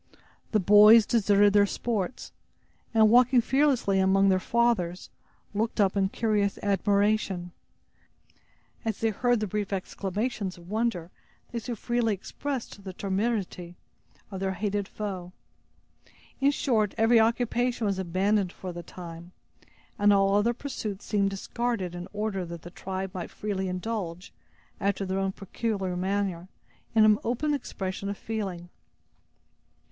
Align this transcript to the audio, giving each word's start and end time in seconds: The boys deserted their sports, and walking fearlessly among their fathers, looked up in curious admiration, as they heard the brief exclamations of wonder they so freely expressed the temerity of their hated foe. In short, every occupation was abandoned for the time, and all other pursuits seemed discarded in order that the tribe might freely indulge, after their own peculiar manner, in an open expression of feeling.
The 0.51 0.59
boys 0.59 1.05
deserted 1.05 1.53
their 1.53 1.67
sports, 1.67 2.31
and 2.91 3.11
walking 3.11 3.39
fearlessly 3.39 3.99
among 3.99 4.29
their 4.29 4.39
fathers, 4.39 5.11
looked 5.53 5.79
up 5.79 5.95
in 5.95 6.09
curious 6.09 6.57
admiration, 6.63 7.51
as 8.83 8.97
they 8.99 9.11
heard 9.11 9.39
the 9.39 9.45
brief 9.45 9.71
exclamations 9.71 10.57
of 10.57 10.71
wonder 10.71 11.11
they 11.51 11.59
so 11.59 11.75
freely 11.75 12.15
expressed 12.15 12.83
the 12.83 12.93
temerity 12.93 13.75
of 14.31 14.39
their 14.39 14.53
hated 14.53 14.87
foe. 14.87 15.33
In 16.39 16.49
short, 16.49 16.95
every 16.97 17.19
occupation 17.19 17.85
was 17.85 17.99
abandoned 17.99 18.51
for 18.51 18.73
the 18.73 18.81
time, 18.81 19.33
and 19.99 20.11
all 20.11 20.33
other 20.33 20.55
pursuits 20.55 21.05
seemed 21.05 21.29
discarded 21.29 21.93
in 21.93 22.07
order 22.11 22.43
that 22.43 22.63
the 22.63 22.71
tribe 22.71 23.13
might 23.13 23.29
freely 23.29 23.67
indulge, 23.67 24.33
after 24.79 25.05
their 25.05 25.19
own 25.19 25.31
peculiar 25.33 25.95
manner, 25.95 26.47
in 26.95 27.05
an 27.05 27.19
open 27.23 27.53
expression 27.53 28.09
of 28.09 28.17
feeling. 28.17 28.69